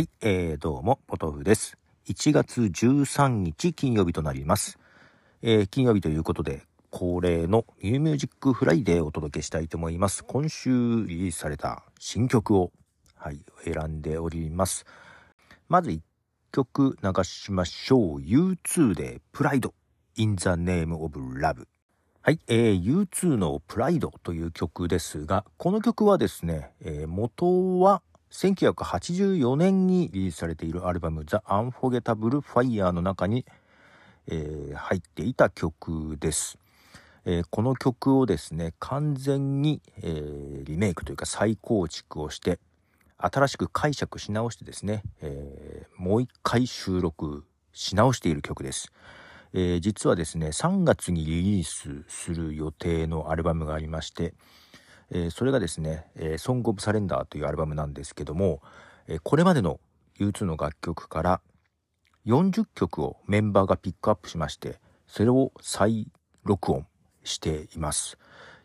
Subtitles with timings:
[0.00, 1.76] はい、えー、どうも、ポトフです。
[2.06, 4.78] 1月13日金曜日となります。
[5.42, 10.24] えー、金曜日ということで、恒例の New Music Friday をお届けしたいと思います。
[10.24, 12.72] 今週リリースされた新曲を、
[13.14, 14.86] はい、選んでおります。
[15.68, 16.00] まず1
[16.50, 18.20] 曲流しましょう。
[18.20, 19.74] U2 でプライド
[20.16, 21.66] in the name of love。
[22.22, 33.44] はい、えー、U2 のプライドという曲ですが、この曲はですね、えー、元は1984年にリリースされているアルバム The Unforgettable Fire の中に、
[34.28, 36.58] えー、入っていた曲です、
[37.24, 42.60] えー、この曲をですね完全に、えー、リメイクというか再構築をして
[43.18, 48.90] 新しく解釈し直してですね、えもう一回収録し直している曲です、
[49.52, 54.32] え実はですね3月にリリースする予定のアルバムがありまして
[55.10, 58.62] えー、それがですね「えー、ソング・オブ・サレンダー」というアルバムなんですけども、
[59.06, 59.80] えー、これまでの
[60.18, 61.40] U2 の楽曲から
[62.26, 66.06] 40曲をメンバーがピックアップしましてそれを再
[66.44, 66.86] 録音
[67.24, 68.18] しています。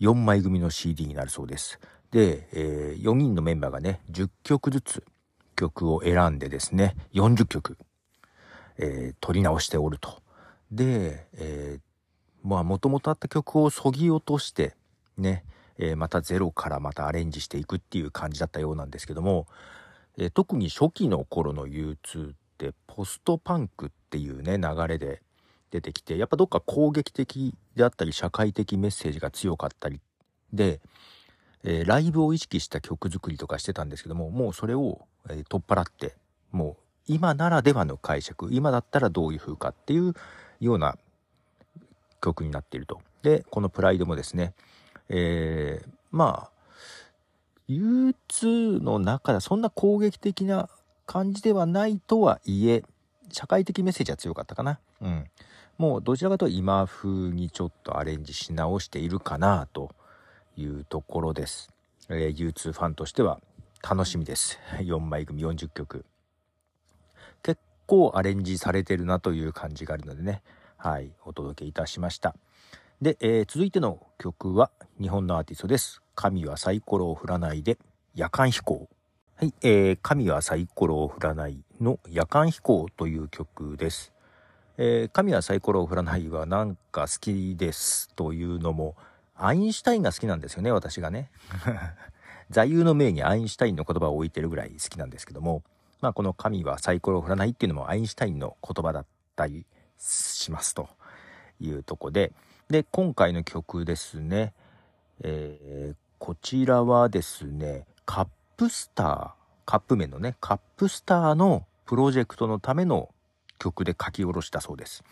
[0.00, 1.78] 4枚組の CD になるそうです。
[2.10, 5.04] で、えー、4人のメンバーがね10曲ずつ
[5.56, 7.76] 曲を選んでですね40曲、
[8.78, 10.22] えー、取り直しておると。
[10.72, 14.74] で、えー、まあもともとあった曲をそぎ落として
[15.18, 15.44] ね
[15.80, 19.46] えー、またゼロからまたアレンジしていくっていう感じだったようなんですけども、
[20.18, 25.22] えー、特に初期の頃の U2 ってポストパンクっていうね流れで
[25.70, 30.00] 出てきてやっぱどっか攻撃的であったり社会的メッセージが強かったり
[30.52, 30.80] で、
[31.64, 36.14] えー、ライブを意識した曲作りとかしてたんですけどももうそれを、え取っ払って
[36.50, 40.14] もう今ならではの解釈今だったらどういう風かっていう
[40.60, 40.96] ような
[42.20, 43.00] 曲になっていると。
[43.22, 44.54] でこの「プライド」もですね
[45.12, 46.60] えー、まあ
[47.68, 50.68] U2 の中ではそんな攻撃的な
[51.04, 52.84] 感じではないとはいえ
[53.32, 54.80] 社会的メッセージは強かったかな。
[55.00, 55.24] うん。
[55.78, 59.90] もうどちらかというと今風にちょっとアレンジし直しているかなと
[60.56, 61.70] いうところです。
[62.08, 63.40] えー、U2 ファンとしては
[63.82, 64.58] 楽しみです。
[64.78, 66.04] 4枚組40曲。
[67.42, 70.42] 結構アレンジされてるなという感じがあるのでね。
[70.76, 72.34] はい、お届けいたしました。
[73.00, 74.70] で、えー、続いての曲は
[75.00, 76.02] 日本のアーティストです。
[76.14, 77.78] 神はサイコロを振らないで
[78.14, 78.90] 夜間飛行。
[79.36, 84.12] はい、えー、神はサイコロを振らないの夜間飛行という曲です。
[84.76, 88.94] えー、神はサイコロを振らないはなんか好きですというのも、
[89.34, 91.30] アインシュタインが好きなんですよね、私がね。
[92.50, 95.62] 座右の銘にアインシュタインの言葉を置いてるぐらい好きなんですけども、
[96.02, 99.64] まあこの神はサイコロを振らないっていうのもアインシュタインの言葉だったり
[99.96, 100.90] しますと
[101.58, 102.34] いうとこで、
[102.70, 104.52] で、今回の曲ですね、
[105.24, 109.30] えー、こちらはですね、カップスター、
[109.66, 113.08] カップ麺のね、カップスターのプロジェクトのための
[113.58, 115.02] 曲で書き下ろしたそうです。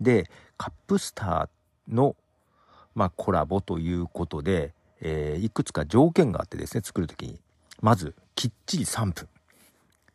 [0.00, 0.28] で、
[0.58, 2.16] カップスターの、
[2.96, 7.40] まあ、コラボということで、えー、いくつか条件があってですね、作る時に。
[7.80, 9.28] まず、きっちり3分。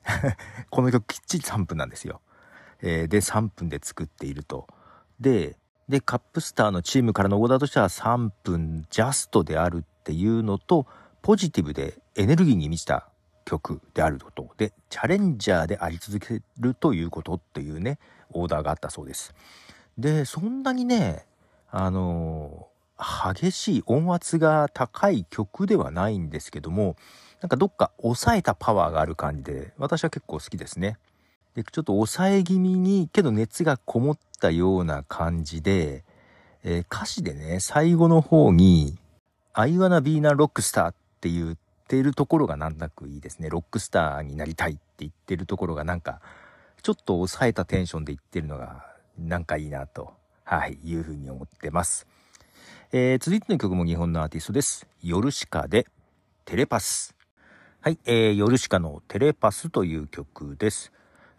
[0.69, 2.19] この曲きっちり3分なんですよ。
[2.81, 4.67] えー、で、3分で作っていると。
[5.21, 5.55] で、
[5.91, 10.87] で、カップスターのチームからのオーダーとしては3分ジャストであるっていうのと、
[11.21, 13.09] ポジティブでエネルギーに満ちた
[13.43, 17.99] 曲であることで、チャレンジャーであり続けるということっていうね、
[18.31, 19.35] オーダーがあったそうです。
[19.97, 21.25] で、そんなにね、
[21.69, 22.69] あの
[23.33, 26.95] 激しい音圧が高い曲ではないんですけども、
[27.41, 30.97] なんかどっか抑えたパワーがある感じで、私は結構好きですね。
[31.53, 36.03] で、ちょっと抑え気味に、けど熱がこもったような感じで、
[36.63, 38.97] えー、歌詞でね、最後の方に、
[39.53, 41.57] I wanna be a rockstar って言っ
[41.87, 43.49] てるところがなんなくいいですね。
[43.49, 46.19] ロックスターになりたいって言ってるところがなんか、
[46.81, 48.85] ちょっと抑えたテンションで言ってるのが、
[49.17, 50.13] なんかいいなと、
[50.43, 52.07] はい、いうふうに思ってます。
[52.91, 54.87] えー、続いての曲も日本のアーティストです。
[55.03, 55.85] ヨルシカで、
[56.45, 57.15] テレパス。
[57.81, 60.91] はい、えー、ヨルシカのテレパスという曲です。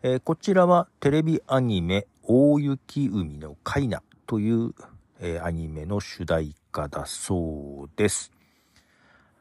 [0.03, 4.75] えー、こちらはテレビアニメ大雪海のカイナという、
[5.21, 8.31] えー、アニメの主題歌だそうです。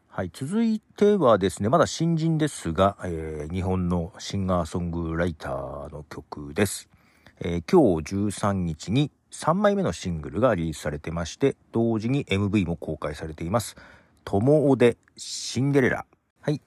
[0.08, 6.90] はい、続いてはですね、まだ新人ですが、えー、日本のシンガーソングライターの曲です。
[7.44, 13.76] え今日13日に3枚目のシングルがリリースされてまして、同時に MV も公開されています。
[14.26, 16.06] ともおでシンデレラ。
[16.42, 16.60] はい、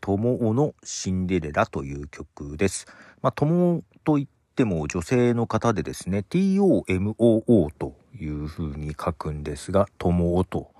[0.00, 2.86] ともおのシンデレラという曲です。
[3.22, 10.70] まあ、ともといっても女性の方でですね、TOMOO という風に書くんですが、ともおと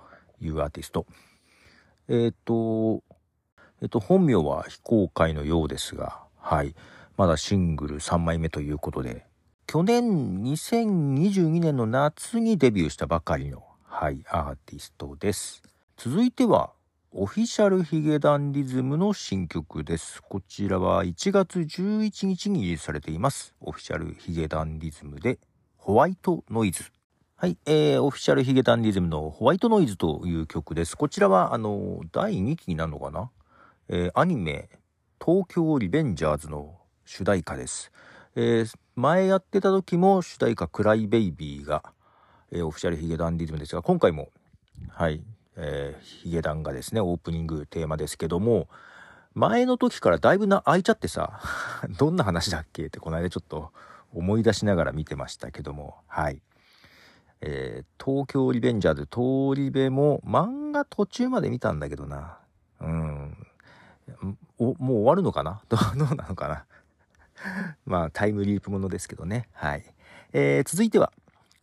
[0.41, 1.05] いうアーティスト。
[2.07, 3.03] えっ、ー、と、
[3.81, 6.75] えっ、ー、と、本名は非公開のようですが、はい。
[7.17, 9.25] まだシングル3枚目ということで、
[9.67, 15.61] 去年2022年の夏にデビューしたばかりの、はい、アーティストです。
[15.97, 16.71] 続いては、
[17.13, 20.23] オフィシャルヒゲダンディズムの新曲です。
[20.23, 23.53] こちらは1月11日にリリースされています。
[23.59, 25.37] オフィシャルヒゲダンディズムで
[25.75, 26.85] ホワイトノイズ。
[27.35, 30.95] はい、えー、オフィシャルヒゲダンディズムのホワイトノイズという曲です。
[30.95, 33.29] こちらは、あの、第2期になるのかな？
[33.89, 34.69] えー、アニメ、
[35.21, 37.91] 東京リベンジャーズの主題歌です。
[38.37, 41.83] えー、前やってた時も主題歌クライベイビーが、
[42.53, 44.29] えー、オフィシャルヒゲダンディズムですが、今回も、
[44.87, 45.21] はい、
[45.55, 48.67] えー、ヒゲダンがですね、オープニングテーマですけども、
[49.33, 51.39] 前の時からだいぶな空いちゃってさ、
[51.97, 52.85] どんな話だっけ？
[52.87, 53.71] ってこの間ちょっと
[54.13, 56.41] 思い出しながら見てましたけども、はい。
[57.41, 62.37] えー、東京リベンジャーズ、通り部も漫画途中まで見たんだけどな。
[62.81, 63.47] うん。
[64.57, 65.61] お、もう終わるのかな？
[65.69, 66.65] どうなのかな？
[67.85, 69.49] まあ、タイムリープものですけどね。
[69.53, 69.83] はい。
[70.33, 71.11] えー、続いては、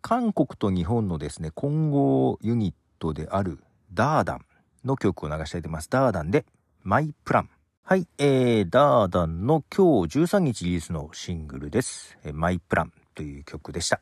[0.03, 3.59] 韓国と日本のですね、混合ユニットである
[3.93, 4.45] ダーダン
[4.85, 5.91] の曲を流したいと思います。
[5.91, 6.45] ダーダンで
[6.83, 7.51] マイプラン。
[7.83, 12.19] はい、えー、ダーダンの今日13日リリースのシングルです。
[12.25, 14.01] えー、マイプランという曲でした。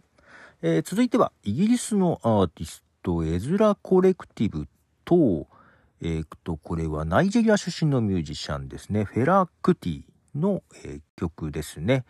[0.63, 4.67] えー、続いてはイギリスのアーティストエズラコレクティブ
[5.05, 5.47] と、
[6.01, 9.05] えー、と、これはナイジェリア出身のミュージシャンですね。
[9.05, 10.03] フェラ・クティ
[10.35, 12.05] の、えー、曲ですね。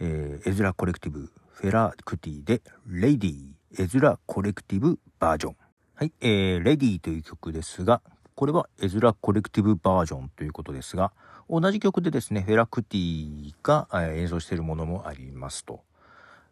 [0.00, 5.56] えー、エズラコレクティブフェラ・クティで Lady エズラコレクティブバージョン。
[5.98, 8.02] はい、えー、 Lady という曲ですが、
[8.36, 11.10] これはエズラコレクティブバージョンということですが、
[11.50, 15.80] 同じ曲でですね、フェラクティが、演奏しているものもありますと。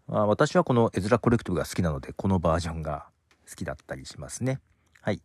[0.09, 3.07] まあ、私はこのエズラコレクティブが好きなので、このバージョンが
[3.49, 4.59] 好きだったりしますね。
[5.01, 5.23] はい。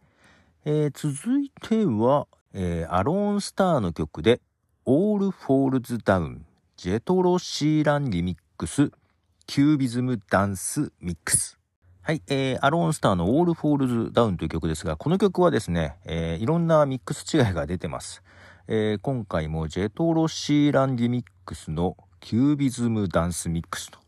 [0.66, 4.40] えー、続いては、えー、アローンスターの曲で、
[4.86, 6.46] All Falls Down、
[6.78, 8.92] ジェトロシーランリミックス、
[9.48, 11.61] キュービズムダンスミックス。
[12.04, 18.24] はい、えー、アローンスターの All Falls Down という曲ですが、この曲はですね、えー、いろんなミックス違いが出てます。
[18.68, 24.00] えー、今回もジェトロシーランリミックスのキュービズムダンスミックスと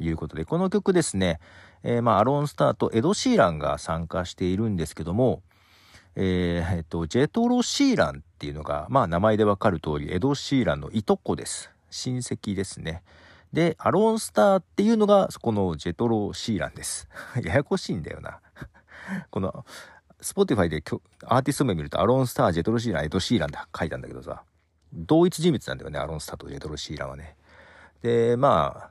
[0.00, 1.38] いうことで、この曲ですね、
[1.84, 5.40] えー、まあ、アローンスターとエド・シーランが参加しているんですけども、
[6.16, 11.70] えー、えっと、ジェトロシーランっていうのが、まあ、名前でわかる通り、エド・シーランのいとこです。
[11.92, 13.04] 親戚ですね。
[13.56, 17.08] で、アロンスターっていうのが、このジェトロシーランです。
[17.42, 18.40] ややこしいんだよな。
[19.32, 19.64] この、
[20.20, 20.84] スポティファイで
[21.24, 24.42] アーティスト名見ると、アロンスター、ジェトロシーラン、エドシーランで書いたんだけどさ、
[24.92, 27.34] 同一人物なんだよね、アロンスターとジェトロシーランはね。
[28.02, 28.90] で、ま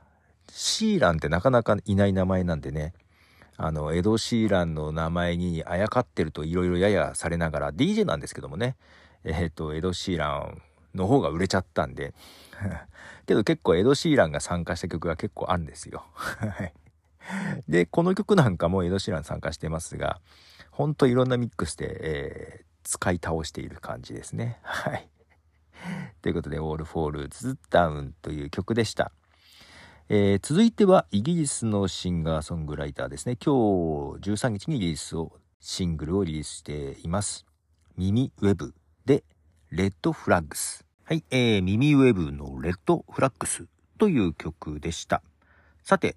[0.50, 2.92] シーランってなかなかいない名前なんでね、
[3.56, 8.76] あの、エド・シーランの名前にあやかってるといろいろややされながら、DJ なんですけどもね、
[9.22, 10.60] えっ、ー、と、エド・シーラン
[10.96, 12.14] の方が売れちゃったんで
[13.26, 16.04] けど結構エド・シーランが参加した曲が結構あるんですよ
[17.68, 20.20] で、この曲なんかもエド・シーラン参加してますが、
[20.70, 24.58] ほんといろんなミックスで、えー、使い倒している感じですね。
[24.62, 25.08] はい。
[26.22, 29.12] ということで、All Falls Down という曲でした。
[30.08, 33.36] えー、続いてはイギリスのシンガーソングライターですね。
[33.36, 33.54] 今
[34.20, 37.44] 日13日にリリスを、シングルをリリースしています。
[37.96, 38.74] 耳ウェブ
[39.04, 39.24] で
[39.70, 40.85] レッドフラッグス。
[41.08, 45.22] はい、えー、耳ウェブのレッドフラッグスという曲でした。
[45.84, 46.16] さて、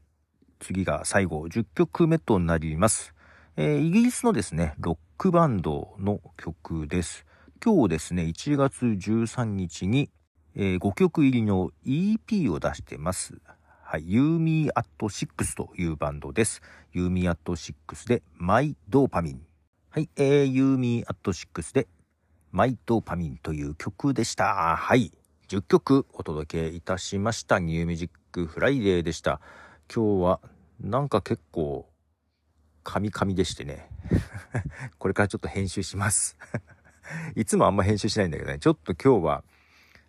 [0.58, 3.14] 次が最後10曲目となります。
[3.56, 7.28] えー、イギリスのですね、ロックバンドの曲です。
[7.64, 10.10] 今日ですね、1月13日に、
[10.56, 13.40] えー、5曲入りの EP を出してます。
[13.84, 16.64] はい、ユーミーアット6というバンドです。
[16.94, 19.42] ユーミーアット6で My Dopamine。
[19.92, 21.88] はい、えー、ユーミーアット6で
[22.52, 24.76] My Dopamine という曲でした。
[24.76, 25.12] はい。
[25.50, 27.60] 10曲お届けいたしました。
[27.60, 29.40] New Music Friday でした。
[29.94, 30.40] 今日は
[30.80, 31.88] なんか結構、
[32.84, 33.88] カミカミでしてね。
[34.98, 36.38] これからちょっと編集します
[37.36, 38.58] いつもあんま編集しないんだけどね。
[38.58, 39.44] ちょっと今日は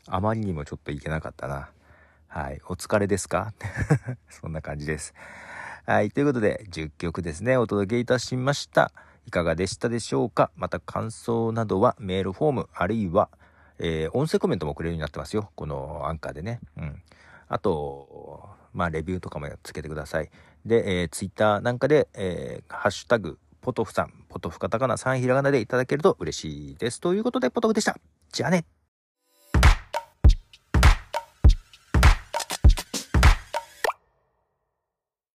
[0.06, 1.70] あまりにもちょっといけなかったな。
[2.28, 2.61] はい。
[2.68, 3.52] お疲れですか？
[4.30, 5.12] そんな感じです。
[5.85, 6.11] はい。
[6.11, 8.92] ということで、10曲ですね、お届けいたしました。
[9.30, 10.50] いかがでしたでしょうか？
[10.56, 13.28] また感想などはメールフォームあるいは、
[13.78, 15.52] えー、音声コメントもくれるようになってますよ。
[15.54, 16.58] このアンカーでね。
[16.76, 17.00] うん。
[17.46, 20.30] あと、まあ、レビューとかもつけてください。
[20.66, 27.00] で、えー、ツイッターなんかで、えー、ハッシュタグ、ポトフさん、ポトフカタカナ3ひらがなでいただけると嬉しいです。
[27.00, 27.96] ということで、ポトフでした。
[28.32, 28.64] じゃあね。